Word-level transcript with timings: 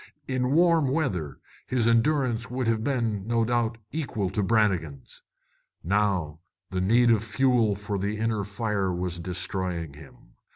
In 0.27 0.53
warm 0.53 0.89
weather 0.91 1.37
his 1.67 1.87
endurance 1.87 2.49
would 2.49 2.65
have 2.67 2.83
been, 2.83 3.27
no 3.27 3.45
doubt, 3.45 3.77
equal 3.91 4.31
to 4.31 4.41
Brannigan's. 4.41 5.21
Now 5.83 6.39
the 6.71 6.81
need 6.81 7.11
of 7.11 7.23
fuel 7.23 7.75
for 7.75 7.99
the 7.99 8.17
inner 8.17 8.43
fire 8.43 8.91
was 8.91 9.19
destroying 9.19 9.93
him. 9.93 10.33